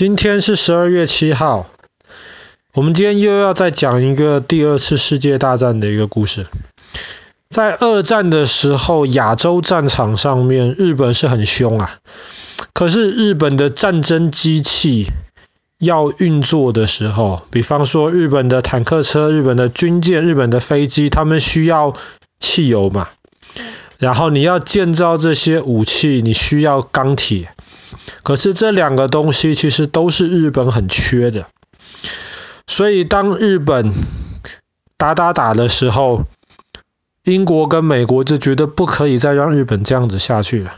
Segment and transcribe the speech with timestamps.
[0.00, 1.66] 今天是十二月七号，
[2.72, 6.46] 我们今天又要再讲一个第二次世界大战的一个故事。
[7.50, 11.98] 在二战的时候，亚洲战场上面，日本是很凶啊。
[12.72, 15.10] 可是日本的战争机器
[15.78, 21.92] 要运作的时候，比方说日本的坦克车、日本的军舰、日本的飞机，他们需要
[22.38, 23.10] 汽油嘛。
[23.98, 27.50] 然后你要建造这些武器，你需要钢铁。
[28.22, 31.46] 可是这两个东西其实都是日本很缺的，
[32.66, 33.92] 所以当日本
[34.96, 36.24] 打打打的时候，
[37.24, 40.74] 英国跟美国就觉得不可以再让日本这样子下去了，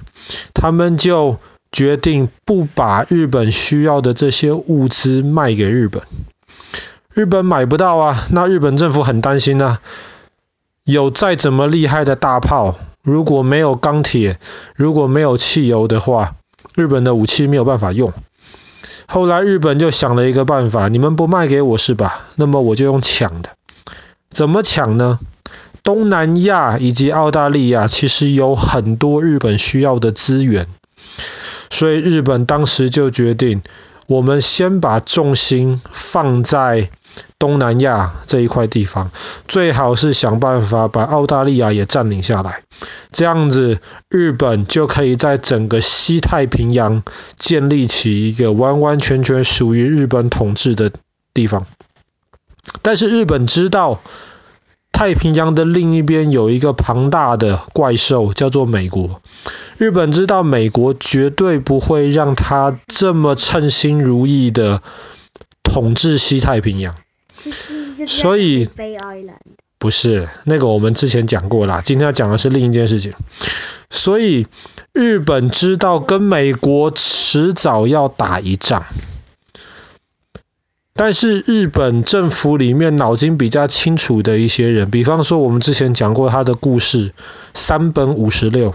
[0.54, 1.38] 他们就
[1.72, 6.02] 决定不把日本需要的这些物资卖给日本。
[7.12, 9.80] 日本买不到啊，那日本政府很担心啊，
[10.84, 14.38] 有再怎么厉害的大炮，如果没有钢铁，
[14.76, 16.36] 如果没有汽油的话。
[16.74, 18.12] 日本的武器没有办法用，
[19.06, 22.26] 后来日本就想了一个办法，你们不卖给我是吧？
[22.36, 23.50] 那么我就用抢的，
[24.30, 25.18] 怎么抢呢？
[25.82, 30.68] 东南亚以及澳大利亚其实有很多日本需要的资源，
[31.70, 33.62] 所以日本当时就决定，
[34.06, 36.90] 我们先把重心放在
[37.42, 39.10] 东南亚这一块地方，
[39.48, 42.62] 最好是想办法把澳大利亚也占领下来。
[43.10, 47.02] 这样子，日本就可以在整个西太平洋
[47.36, 50.92] 建立起一个完完全全属于日本统治的
[51.34, 51.66] 地方。
[52.80, 54.00] 但是日本知道，
[54.92, 59.20] 太平洋的另一边有一个庞大的怪兽，叫做美国。
[59.78, 64.80] 日本知道美国绝对不会让他这么称心如意的
[65.64, 66.94] 统治西太平洋，
[68.06, 68.68] 所以。
[69.78, 73.14] 不是，那个我们之前讲过啦，今天要讲的是另一件事情。
[73.90, 74.46] 所以
[74.92, 78.84] 日本知道跟美国迟早要打一仗，
[80.94, 87.12] 但是日本政府里面脑筋比较清楚的一些人，比方说我们之前讲过他的故事，
[87.52, 88.72] 三本五十六，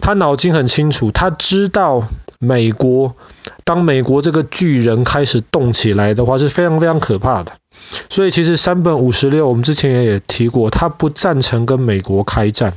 [0.00, 2.08] 他脑筋很清楚，他知道
[2.40, 3.14] 美国，
[3.62, 7.52] 当美国这个巨人开始动起来的话，是非常非常可怕的。
[8.10, 12.72] 所以其实山本五十六，我们之前也提过，他不赞成跟美国开战，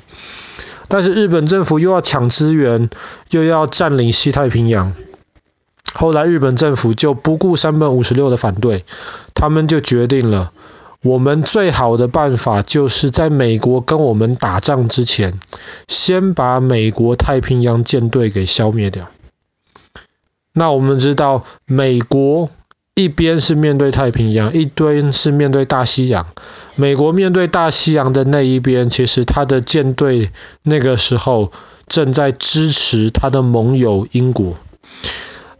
[0.88, 2.90] 但是日本政府又要抢资源，
[3.30, 4.94] 又要占领西太平洋，
[5.94, 8.86] 后来日本政府就不顾山本五十六的反对，
[9.34, 10.52] 他们就决定了，
[11.02, 15.40] 我们最好的办法就是在美国跟我们打仗之前，
[15.88, 19.10] 先把美国太平洋舰队给消灭掉。
[20.54, 22.50] 那我们知道美国。
[22.98, 26.26] 一边是面对太平洋，一边是面对大西洋。
[26.76, 30.32] 美国面对大西洋的那一边，其实他的舰队
[30.64, 31.52] 那个时候
[31.88, 34.56] 正在支持他的盟友英国。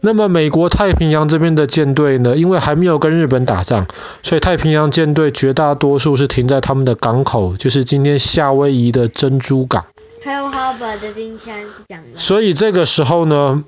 [0.00, 3.86] 那么美国太平洋这边的舰队呢，因为还没有跟日本打仗，
[4.24, 9.86] 所以太平洋舰队绝大多数是停在他们的港口，就是今天夏威夷的珍珠港。
[10.24, 11.54] 还有哈勃的冰箱
[11.88, 12.18] 讲的。
[12.18, 13.62] 所以这个时候呢，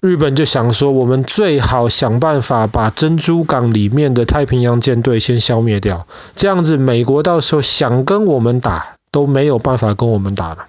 [0.00, 6.06] 日本就想说，我们最好想办法把珍珠港里面的太平洋舰队先消灭掉，
[6.36, 10.68] 这样子美国到时候想跟我们打都没有办法跟我们打了。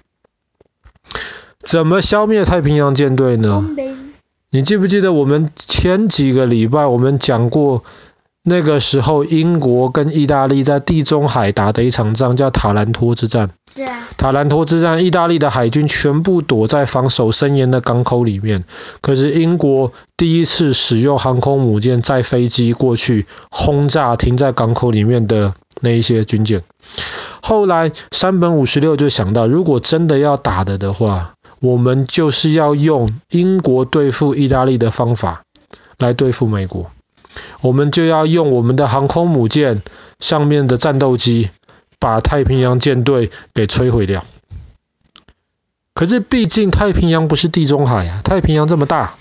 [1.62, 3.64] 怎么消灭太平洋舰队呢？
[4.50, 7.84] 你记不记得我们前几个礼拜我们讲过，
[8.42, 13.52] 那个时候英国跟意大利在地中海打的一场仗叫塔兰托之战。
[14.18, 18.64] 塔兰托之战，意大利的海军全部躲在防守森严的港口里面。
[19.00, 26.62] 可是英国第一次使用航空母舰载飞机过去轰炸停在港口里面的那一些军舰。
[27.40, 35.44] 后来山本五十六就想到，如果真的要打的的话，我们就是要用英国对付意大利的方法
[35.98, 36.90] 来对付美国。
[37.62, 39.80] 我们就要用我们的航空母舰
[40.20, 41.48] 上面的战斗机。
[42.02, 44.24] 把太平洋舰队给摧毁掉。
[45.94, 49.14] 可是毕竟太平洋不是地中海啊，太平洋这么大，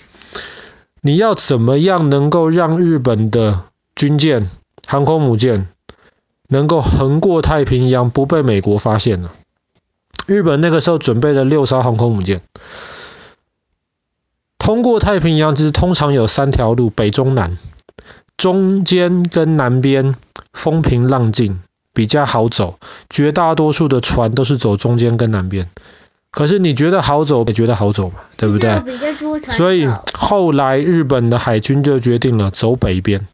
[1.02, 3.66] 你要怎么样能够让日本的
[3.96, 4.50] 军舰、
[4.88, 5.68] 航空母舰
[6.48, 9.30] 能够横过太平洋不被美国发现呢？
[10.26, 12.42] 日本那个时候准备了六艘航空母舰，
[14.58, 17.60] 通过太平洋其实通常有三条路，北中南，
[18.38, 20.16] 中间跟南边
[20.52, 21.62] 风平浪静。
[21.94, 22.80] 比较好走，
[23.10, 25.70] 绝大多数的船都是走中间跟南边。
[26.32, 28.82] 可是你觉得好走，也觉得好走嘛，对不对？
[29.52, 33.28] 所以后来日本的海军就决定了走北边。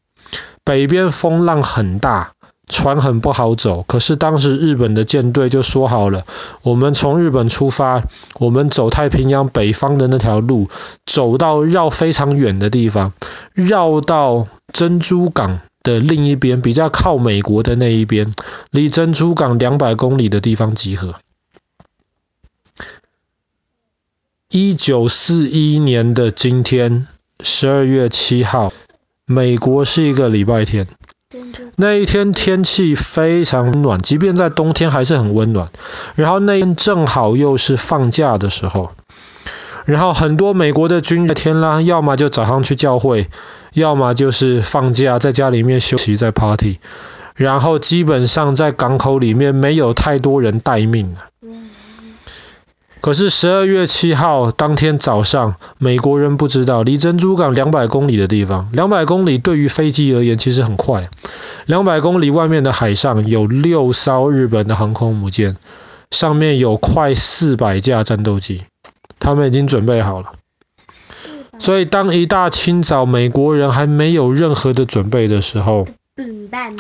[0.64, 2.32] 北边风浪很大，
[2.68, 3.84] 船很不好走。
[3.84, 6.26] 可是当时日本的舰队就说好了，
[6.64, 8.02] 我们从日本出发，
[8.40, 10.68] 我们走太平洋北方的那条路，
[11.06, 13.14] 走到绕非常远的地方。
[13.54, 18.34] 绕到珍珠港的另一边，比较靠美国的那一边，
[18.72, 21.16] 离珍珠港两百公里的地方集合。
[24.50, 27.08] 一九四一年的今天，
[27.42, 28.74] 十二月七号，
[29.26, 30.88] 美国是一个礼拜天。
[31.76, 35.70] 那一天天气非常暖，即便在冬天还是很温暖。
[36.16, 38.92] 然后那天正好又是放假的时候，
[39.86, 43.30] 然后很多美国的军人天啦，要么就早上去教会，
[43.80, 46.80] 要么就是放假在家里面休息在 party。
[47.36, 51.16] 然后基本上在港口里面没有太多人待命。
[53.00, 61.10] 可是十二月七号当天早上，美国人不知道，离珍珠港两百公里的地方，两百公里对于飞机而言其实很快。
[61.68, 65.58] 两百公里外面的海上有六艘日本的航空母舰，
[66.10, 68.64] 上面有快四百架战斗机，
[69.20, 70.32] 他们已经准备好了。
[71.60, 75.88] 所以当一大清早美国人还没有任何的准备的时候，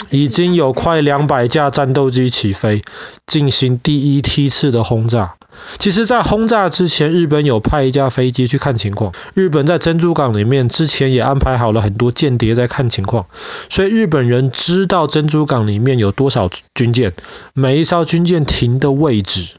[0.09, 2.81] 已经有快两百架战斗机起飞，
[3.25, 5.35] 进行第一梯次的轰炸。
[5.79, 9.11] 其实，在轰炸之前，日本有派一架飞机去看情况。
[9.33, 13.25] 日本在珍珠港里面之前也安排好了很多间谍在看情况，
[13.69, 17.13] 所以日本人知道珍珠港里面有多少军舰，
[17.53, 19.55] 每一艘军舰停的位置。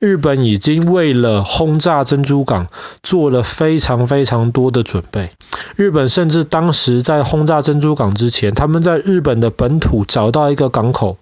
[0.00, 2.68] 日本已经为了轰炸珍珠港
[3.02, 5.30] 做了非常非常多的准备。
[5.76, 11.18] 日本甚至当时在轰炸珍珠港之前，他们在日本的本土找到一个港口，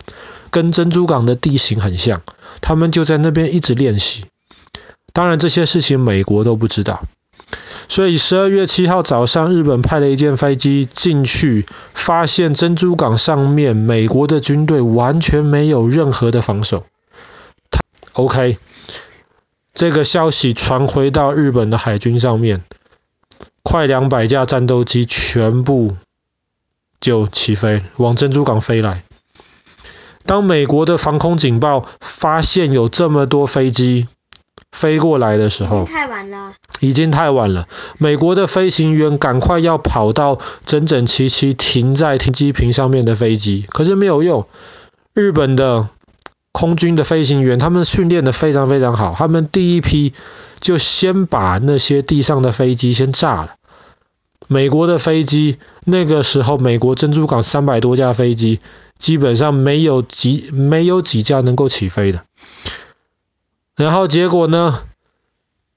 [0.50, 2.22] 跟珍珠港的地形很像，
[2.60, 4.26] 他们就在那边一直练习。
[5.12, 7.02] 当然这些事情美国都不知道，
[7.88, 16.84] 所以十二月七号早上，日本派了一架飞机进去，发现珍珠港上面美国的军队完全没有任何的防守。
[18.12, 18.58] OK，
[19.78, 22.64] 这个消息传回到日本的海军上面，
[23.62, 25.96] 快两百架战斗机全部
[27.00, 29.04] 就起飞，往珍珠港飞来。
[30.26, 34.08] 当美国的防空警报发现有这么多飞机，
[34.72, 37.68] 飞过来的时候，太晚了，已经太晚了。
[37.98, 44.48] 美国的飞行员赶快要跑到整整齐齐停在停机坪上面的飞机，可是没有用。
[45.14, 45.88] 日本的
[46.58, 50.12] 空军的飞行员，他们训练的非常非常好，他们第一批
[50.58, 53.54] 就先把那些地上的飞机先炸了。
[54.48, 58.58] 美国的飞机，那个时候美国珍珠港三百多架飞机，
[58.98, 62.24] 基本上没有几没有几架能够起飞的。
[63.76, 64.82] 然后结果呢？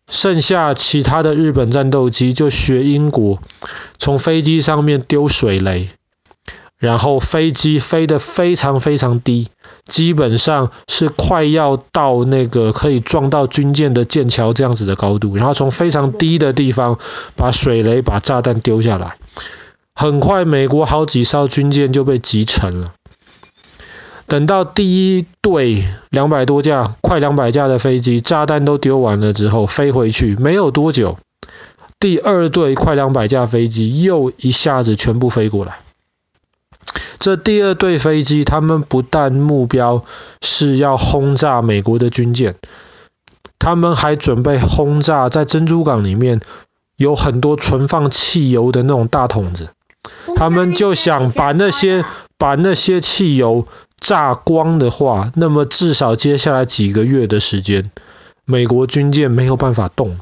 [0.10, 3.42] 剩下其他的日本战斗机就学英国，
[3.98, 5.90] 从飞机上面丢水雷，
[6.82, 9.50] 然后飞机飞得非常非常低，
[9.86, 16.98] 基本上是快要到那个可以撞到军舰的舰桥这样子的高度，然后从非常低的地方
[17.36, 19.16] 把水雷、把炸弹丢下来，
[19.94, 22.94] 很快美国好几艘军舰就被击沉了。
[24.26, 31.20] 等到第一队两百多架、快两百架的飞机炸弹都丢完了之后，飞回去没有多久，
[32.00, 35.78] 第二队快两百架飞机又一下子全部飞过来。
[37.22, 40.04] 这第二队飞机，他们不但目标
[40.42, 42.56] 是要轰炸美国的军舰，
[43.60, 46.42] 他们还准备轰炸在珍珠港里面
[46.98, 49.70] 有很多存放汽油的那种大桶子，
[50.36, 52.04] 他们就想把那些
[52.38, 53.66] 把那些汽油。
[54.02, 57.92] 炸光的话，那么至少接下来几个月的时间，
[58.46, 60.22] 美国军舰没有办法动了。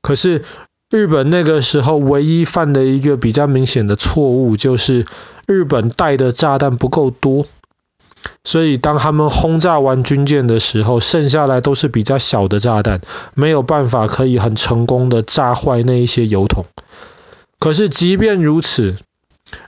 [0.00, 0.44] 可是
[0.92, 5.06] 日本那个时候唯一犯的一个比较明显的错误，就是
[5.46, 7.46] 日本带的炸弹不够多，
[8.44, 13.00] 所以当他们轰炸完军舰的时候，剩下来都是比较小的炸弹，
[13.32, 16.66] 没有办法可以很成功的炸坏那一些油桶。
[17.58, 18.96] 可是即便如此，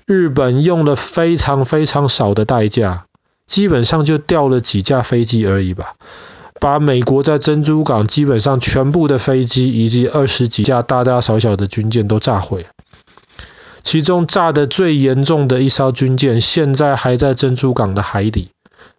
[0.05, 3.07] 日本用了非常非常少的代价，
[3.47, 5.95] 基本上就掉了几架飞机而已吧，
[6.65, 12.65] 把美国在珍珠港基本上全部的飞机以及二十几架大大小小的军舰都炸毁。
[13.83, 18.49] 其中炸得最严重的一艘军舰，现在还在珍珠港的海底。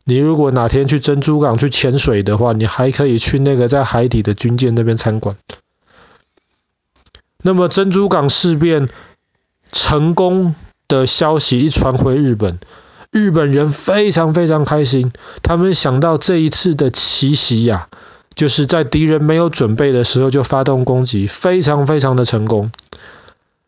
[0.03, 5.35] 你如果哪天去珍珠港去潜水的话，你还可以去那个在海底的军舰那边参观。
[7.41, 8.89] 那么珍珠港事变
[9.71, 10.53] 成功
[10.87, 12.59] 的消息一传回日本，
[13.15, 15.13] 日本人非常非常开心。
[15.41, 17.87] 他们想到这一次的奇袭呀，
[18.33, 22.71] 就是在敌人没有准备的时候就发动攻击，非常非常的成功。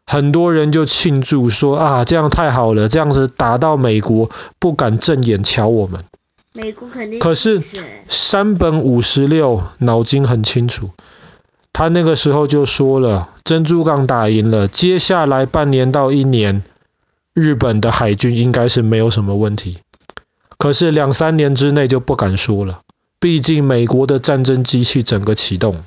[0.05, 6.03] 很多人就庆祝说啊，这样太好了，这样子打到美国不敢正眼瞧我们。
[6.51, 7.17] 美国肯定。
[7.21, 7.63] 可是
[8.09, 10.89] 山本五十六脑筋很清楚。
[11.71, 16.63] 他那个时候就说了，珍珠港打赢了，接下来半年到一年，
[17.39, 19.77] 日本的海军应该是没有什么问题。
[20.57, 22.81] 可是两三年之内就不敢说了，
[23.19, 25.83] 毕竟美国的战争机器整个启动。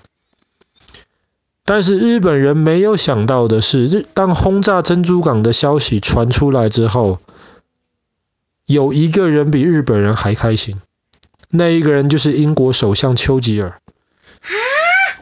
[1.65, 7.19] 但是日本人没有想到的是，日当轰炸珍珠港的消息传出来之后，
[8.65, 10.81] 有一个人比日本人还开心，
[11.49, 13.81] 那一个人就是英国首相丘吉尔。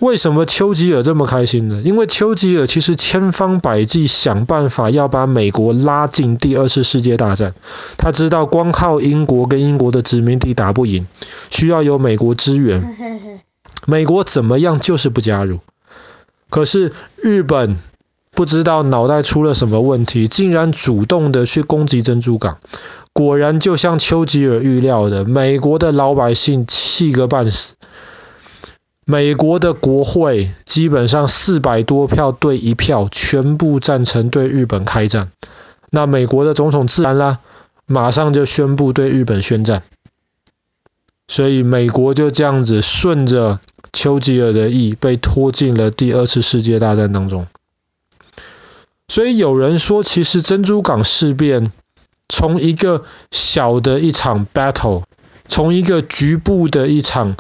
[0.01, 1.83] 为什么丘吉尔这么开心呢？
[1.85, 7.55] 因为丘吉尔其实千方百计想办法要把美国拉进第二次世界大战。
[7.97, 11.07] 他知道光靠英国跟英国的殖民地打不赢，
[11.51, 12.97] 需要有美国支援。
[13.87, 15.61] 美国怎么样就是不加入。
[16.49, 17.77] 可是日本
[18.31, 22.59] 不知道脑袋出了什么问题，竟然主动的去攻击珍珠港。
[23.13, 27.73] 果然就像丘吉尔预料的，美国的老百姓气个半死。
[29.11, 35.33] 美国的国会基本上四百多票对一票，全部赞成对日本开战。
[35.89, 37.39] 那美国的总统自然啦，
[37.87, 39.83] 马上就宣布对日本宣战。
[41.27, 43.61] 所以美国就这样子顺着
[43.95, 47.47] 丘吉尔的意，被拖进了第二次世界大战当中。
[49.09, 51.73] 所以有人说，其实珍珠港事变
[52.29, 55.05] 从一个小的一场 battle，
[55.47, 57.39] 从一个局部的一场。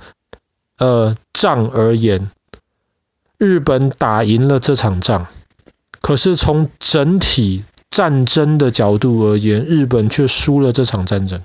[0.78, 2.30] 呃，仗而言，
[3.37, 5.26] 日本打赢了这场仗，
[6.00, 11.42] 可是从整体战争的角度而言，日本却输了这场战争。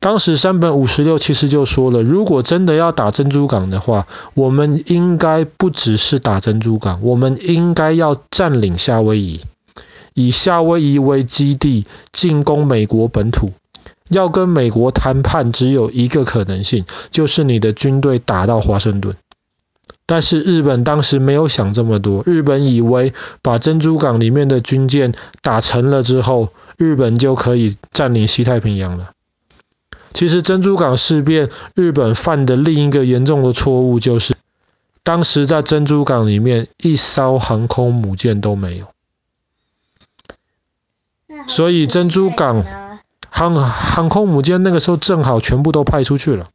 [0.00, 9.40] 当时山本五十六其实就说了，如果真的要打珍珠港的话，我们应该不只是打珍珠港，我们应该要占领夏威夷，
[10.14, 13.52] 以夏威夷为基地进攻美国本土。
[14.08, 19.16] 要跟美国谈判，只有一个可能性，就是你的军队打到华盛顿。
[20.06, 23.12] 但是日本当时没有想这么多，日本以为
[23.42, 25.12] 把珍珠港里面的军舰
[25.42, 26.48] 打沉了之后，
[26.78, 29.10] 日本就可以占领西太平洋了。
[30.14, 34.34] 其实珍珠港事变，日本犯的另一个严重的错误就是，
[35.02, 38.86] 当时在珍珠港里面一艘航空母舰都没有，
[41.46, 42.87] 所以珍珠港。
[43.38, 46.48] 航航空母舰那个时候正好全部都派出去了，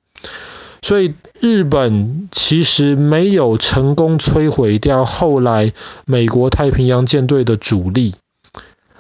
[0.82, 5.72] 所以日本其实没有成功摧毁掉后来
[6.04, 8.16] 美国太平洋舰队的主力。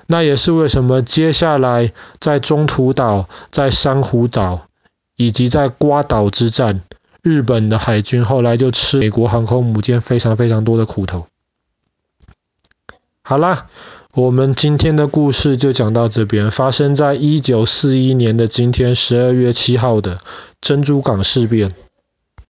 [0.08, 4.68] 那也是为什么接下来在中途岛、在珊瑚岛
[5.18, 6.84] 以及在瓜岛之战，
[7.22, 11.28] 日本的海军后来就吃美国航空母舰非常非常多的苦头。
[13.24, 13.68] 好啦。
[14.16, 16.52] 我们今天的故事就讲到这边。
[16.52, 20.20] 发生在一九四一年的今天，十二月七号的
[20.62, 21.74] 珍珠港事变。